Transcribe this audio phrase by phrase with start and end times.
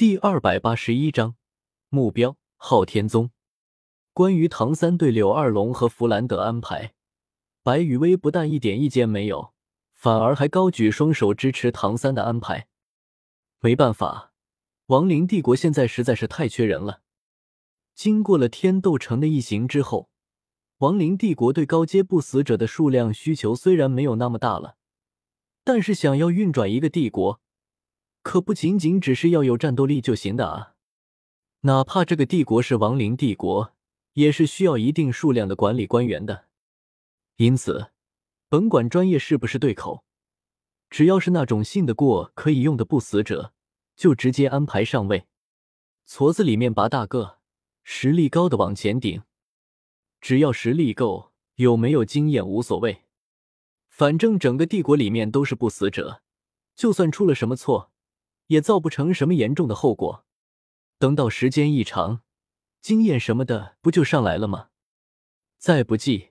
[0.00, 1.36] 第二百八十一章
[1.90, 3.32] 目标昊天宗。
[4.14, 6.94] 关于唐三对柳二龙和弗兰德安排，
[7.62, 9.52] 白羽薇不但一点意见没有，
[9.92, 12.66] 反而还高举双手支持唐三的安排。
[13.58, 14.32] 没办法，
[14.86, 17.02] 亡灵帝国现在实在是太缺人了。
[17.94, 20.08] 经过了天斗城的一行之后，
[20.78, 24.76] 亡灵帝国对高阶不死者的数量需求虽然没有那么大了，
[25.62, 27.42] 但是想要运转一个帝国，
[28.22, 30.74] 可不仅仅只是要有战斗力就行的啊！
[31.60, 33.74] 哪怕这个帝国是亡灵帝国，
[34.14, 36.46] 也是需要一定数量的管理官员的。
[37.36, 37.92] 因此，
[38.48, 40.04] 甭管专业是不是对口，
[40.88, 43.52] 只要是那种信得过、可以用的不死者，
[43.96, 45.26] 就直接安排上位。
[46.06, 47.38] 矬子里面拔大个，
[47.84, 49.22] 实力高的往前顶。
[50.20, 53.04] 只要实力够，有没有经验无所谓，
[53.88, 56.20] 反正整个帝国里面都是不死者，
[56.74, 57.90] 就算出了什么错，
[58.50, 60.24] 也造不成什么严重的后果。
[60.98, 62.22] 等到时间一长，
[62.80, 64.68] 经验什么的不就上来了吗？
[65.56, 66.30] 再不济，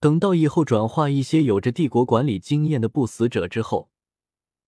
[0.00, 3.90] 等到以后转化一些有着帝国管理经验的不死者之后，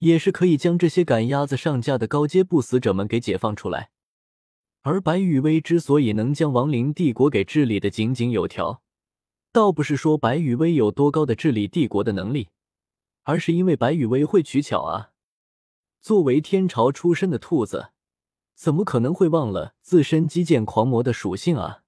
[0.01, 3.91] 也是可以将这些赶鸭子上架的高阶不死者们给解放出来。
[4.83, 8.83] 而白羽薇之所以能将亡灵帝国给治理的井井有条，
[9.51, 12.51] 倒不是说白羽薇有多高的治理帝国的能力，
[13.23, 15.13] 而是因为白羽薇会取巧啊。
[16.01, 17.91] 作为天朝出身的兔子，
[18.55, 21.83] 怎么可能会忘了自身击剑狂魔的属性啊？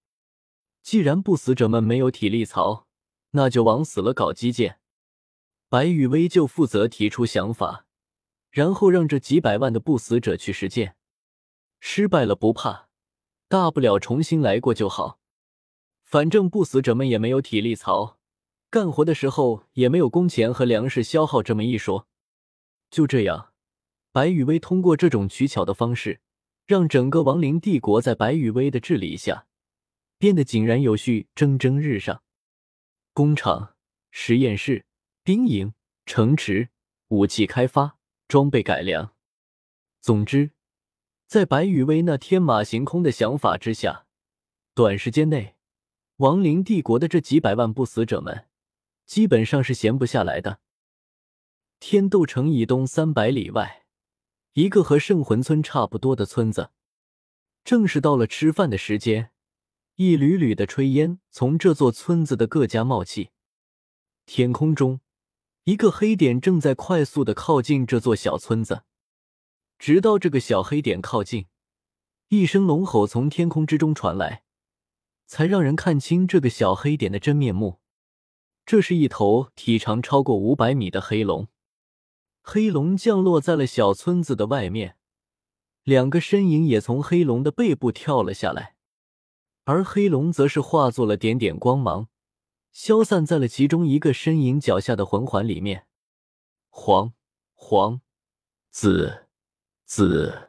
[0.83, 2.87] 既然不死者们没有体力槽，
[3.31, 4.81] 那就往死了搞击剑。
[5.69, 7.85] 白羽薇就负责提出想法，
[8.51, 10.97] 然后让这几百万的不死者去实践，
[11.79, 12.89] 失败了不怕。
[13.49, 15.21] 大不了重新来过就好，
[16.03, 18.19] 反正不死者们也没有体力槽，
[18.71, 22.07] 干活的时候也没有工钱和粮食消耗这么一说。
[22.91, 23.53] 就这样，
[24.19, 26.21] 白羽薇通过这种取巧的方式，
[26.67, 29.47] 让整个亡灵帝国在白羽薇的治理下
[30.19, 32.25] 变得井然有序、蒸蒸日上。
[33.13, 33.77] 工厂、
[34.11, 34.87] 实验室、
[35.23, 35.73] 兵营、
[36.05, 36.71] 城池、
[37.11, 39.15] 武器开发、装备改良，
[40.01, 40.51] 总之。
[41.29, 44.07] 在白羽薇那天马行空的想法之下，
[44.75, 45.55] 短时间内，
[46.17, 48.47] 亡灵帝国的这几百万不死者们
[49.07, 50.59] 基本上是闲不下来的。
[51.79, 53.85] 天斗城以东三百里外，
[54.59, 56.73] 一个和圣魂村差不多的村子，
[57.63, 59.31] 正是到了吃饭的时间，
[59.95, 63.31] 一缕缕的炊烟从这座村子的各家冒起。
[64.27, 64.99] 天空中，
[65.63, 68.83] 一个黑点正在快速的靠近这座小村子。
[69.79, 71.47] 直到这个小黑点靠近，
[72.27, 74.43] 一声龙吼从天空之中传来，
[75.25, 77.79] 才让人看清这个小黑点的真面目。
[78.67, 81.47] 这是一头体长超过五百米的黑龙。
[82.51, 84.97] 黑龙降落在了小村子的外面，
[85.83, 88.75] 两个身影也从黑龙的背部跳了下来，
[89.65, 92.09] 而黑龙则是化作了点点光芒，
[92.73, 95.89] 消散在了其中一个身影脚下的魂环里面。
[96.71, 97.13] 黄、
[97.53, 98.01] 黄、
[98.71, 99.27] 紫。
[99.85, 100.49] 紫、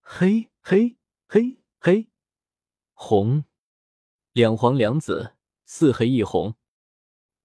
[0.00, 2.08] 黑、黑、黑、黑、
[2.94, 3.44] 红，
[4.32, 5.32] 两黄两紫，
[5.64, 6.54] 四黑一红。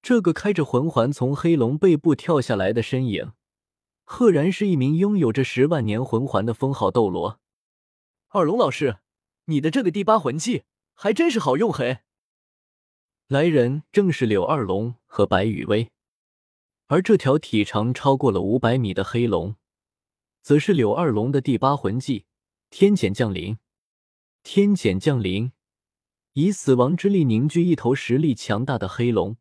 [0.04, 3.34] 这个开着魂环从黑龙背部跳下来的身影，
[4.14, 7.40] 赫然是一名拥有着十万年魂环的封号斗罗。
[8.28, 8.98] 二龙老师，
[9.46, 10.64] 你的这个第八魂技
[10.94, 12.00] 还真是好用嘿！
[13.30, 15.92] 来人正是柳二龙和白羽薇，
[16.88, 19.56] 而这条体长超过了五百米的黑龙。
[20.42, 22.26] 则是柳二龙的第八魂技
[22.70, 23.60] “天谴降临”。
[24.44, 25.54] 天谴降临，
[26.34, 29.38] 以死亡之力凝聚一头实力强大的黑龙，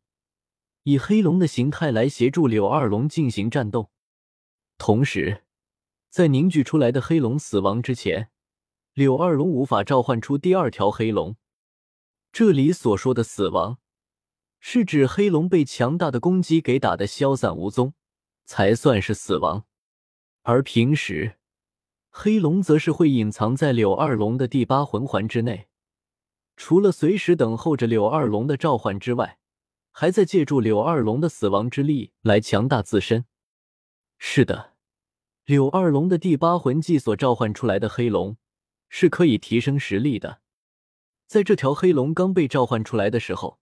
[0.83, 3.91] 以黑龙的形态来协助柳二龙进行战斗。
[4.83, 5.43] 同时，
[6.09, 8.31] 在凝聚出来的黑龙死亡之前，
[8.95, 11.35] 柳二龙无法召唤出第二条黑龙。
[12.31, 13.77] 这里所说的死亡，
[14.59, 17.93] 是指黑龙被强大的攻击给打得消散无踪，
[18.43, 19.67] 才算是死亡。
[20.41, 21.37] 而平时，
[22.09, 25.67] 黑龙则是会隐藏在柳二龙的第八魂环之内，
[26.57, 29.37] 除了随时等候着柳二龙的召唤之外，
[29.91, 33.25] 还在借助柳二龙的死亡之力来强大自身。
[34.17, 34.70] 是的，
[35.45, 38.37] 柳二龙的第八魂技所召唤出来的黑龙
[38.89, 40.41] 是可以提升实力的。
[41.25, 43.59] 在这条黑龙刚被召唤出来的时候，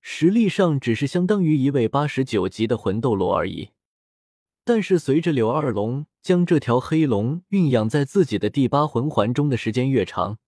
[0.00, 3.70] 实力上只是相当于一位八十九级的魂斗罗而已。
[4.64, 10.38] 但是，随着柳二龙将这条黑龙蕴养在自己的第八魂环中的时间越长，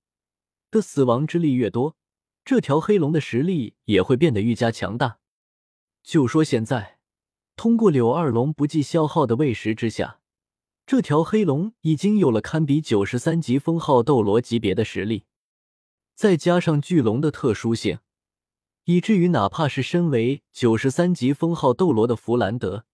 [0.71, 1.97] 的死亡之力越多，
[2.45, 5.19] 这条黑龙的实力也会变得愈加强大。
[6.03, 6.99] 就说现在，
[7.57, 10.20] 通过柳二龙不计消耗的喂食之下，
[10.87, 15.25] 这条黑龙已经有了堪比九十三级封号斗罗级别的实力，
[16.15, 18.00] 再加上巨龙的特殊性，
[18.85, 22.85] 以至于哪怕是身为九十三级封号斗罗的弗兰德，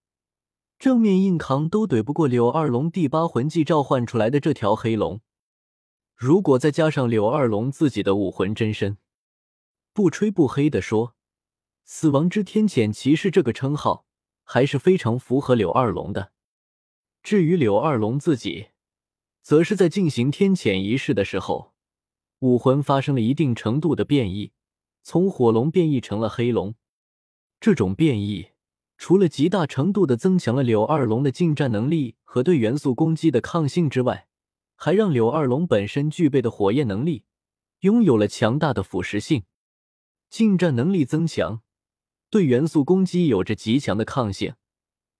[0.77, 5.21] 正面硬扛都怼不过柳二龙第八魂技召唤出来的这条黑龙。
[6.15, 8.97] 如果再加上柳二龙自己的武魂真身，
[9.91, 11.15] 不吹不黑的说，
[11.83, 14.05] 死亡之天谴骑士这个称号
[14.43, 16.31] 还是非常符合柳二龙的。
[17.27, 18.67] 至于柳二龙自己，
[19.41, 21.73] 则是在进行天谴仪式的时候，
[22.39, 24.53] 武魂发生了一定程度的变异，
[25.03, 26.75] 从火龙变异成了黑龙。
[27.59, 28.51] 这种变异
[28.97, 34.29] 除了极大程度的增强了柳二龙的近战能力和对元素攻击的抗性之外，
[34.77, 37.25] 还让柳二龙本身具备的火焰能力
[37.81, 39.43] 拥有了强大的腐蚀性。
[40.29, 41.61] 近战能力增强，
[42.29, 44.53] 对元素攻击有着极强的抗性，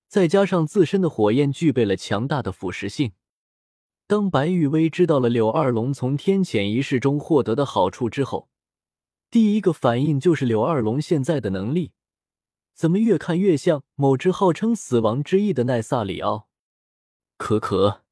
[0.08, 3.14] 再加上自身的火焰具备了强大的腐蚀性。
[4.08, 8.50] 当白玉薇知道了柳二龙从天谴仪式中获得的好处之后，
[9.30, 11.92] 第一个反应就是柳二龙现在的能力
[12.74, 16.48] 怎么越看越像某只号称死亡之翼的奈萨里奥？
[17.36, 18.06] 可可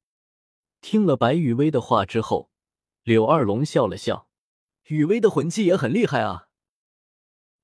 [0.82, 2.50] 听了白羽薇的话之后，
[3.02, 4.28] 柳二龙笑了笑
[4.88, 6.48] ：“雨薇的魂技也很厉害啊。”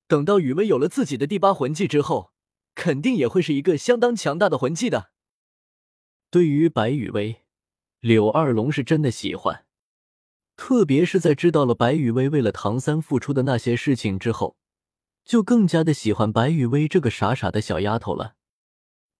[0.09, 2.32] 等到雨薇有了自己的第八魂技之后，
[2.75, 5.11] 肯定也会是一个相当强大的魂技的。
[6.31, 7.43] 对于白雨薇，
[8.01, 9.67] 柳二龙是真的喜欢，
[10.57, 14.57] 特别是在知道了白雨薇为了唐三付出的那些事情之后，
[15.25, 18.37] 就更加的喜欢白雨薇这个傻傻的小丫头了。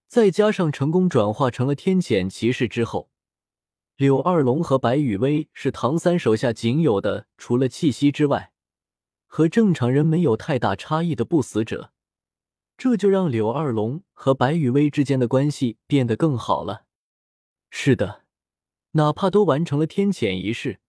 [0.07, 3.09] 再加上成功转化成了天谴骑士之后，
[3.95, 8.51] 柳二龙和白雨薇是唐三手下仅有的除了气息之外。
[9.25, 11.91] 和正常人没有太大差异的不死者，
[12.83, 16.83] 这就让柳二龙和白羽薇之间的关系变得更好了。
[17.69, 18.23] 是的，
[18.91, 20.81] 哪怕都完成了天谴仪式，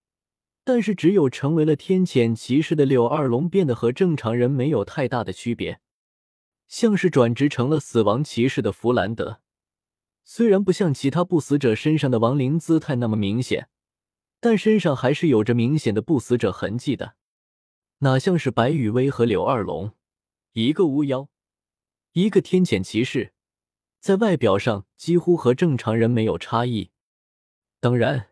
[0.65, 5.79] 但是只有成为了天谴骑士的柳二龙变得和正常人没有太大的区别。
[6.67, 9.41] 像是转职成了死亡骑士的弗兰德，
[10.25, 13.69] 虽然不像其他不死者身上的亡灵姿态那么明显，
[14.41, 17.15] 但身上还是有着明显的不死者痕迹的。
[17.99, 19.93] 哪像是白羽薇和柳二龙，
[20.55, 21.29] 一个巫妖，
[22.15, 23.33] 一个天谴骑士，
[23.99, 26.93] 在外表上几乎和正常人没有差异。
[27.81, 28.29] 当然，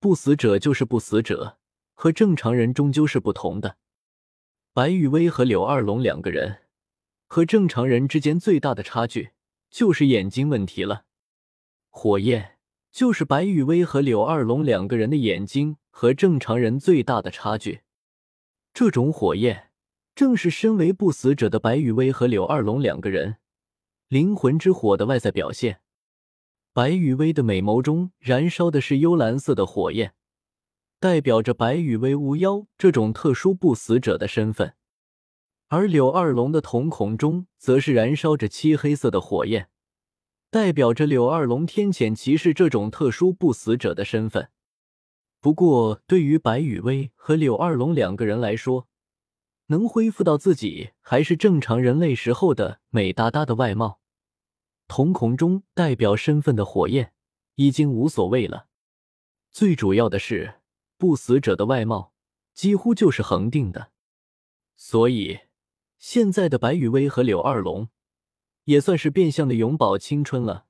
[0.00, 1.58] 不死者就是不死者，
[1.94, 3.76] 和正常人终究是不同的。
[4.72, 6.62] 白玉薇和柳二龙两个人，
[7.28, 9.30] 和正常人之间最大的差距
[9.70, 11.04] 就是眼睛问题了。
[11.90, 12.58] 火焰
[12.90, 17.82] 就是白玉薇和柳二龙两个人的眼睛和正常人最大的差距。
[18.74, 19.70] 这种火焰，
[20.14, 23.36] 正是身为不死者的白羽薇和柳二龙两个人
[24.08, 25.80] 灵魂之火的外在表现。
[26.74, 30.14] 白羽薇的美眸中燃烧的是幽蓝色的火焰，
[30.98, 34.70] 代表着白羽薇巫妖这种特殊不死者的身份；
[35.68, 39.68] 而柳二龙的瞳孔中则是燃烧着漆黑色的火焰，
[40.50, 44.50] 代表着柳二龙天谴骑士这种特殊不死者的身份。
[45.40, 48.88] 不过，对于白羽薇和柳二龙两个人来说，
[49.66, 54.00] 能恢复到自己还是正常人类时候的美哒哒的外貌，
[54.86, 57.12] 瞳孔中代表身份的火焰
[57.54, 58.66] 已经无所谓了。
[59.50, 60.60] 最主要的是，
[60.98, 62.12] 不死者的外貌
[62.52, 63.92] 几乎就是恒定的，
[64.76, 65.40] 所以
[65.98, 67.88] 现在的白羽薇和柳二龙
[68.64, 70.66] 也算是变相的永葆青春了。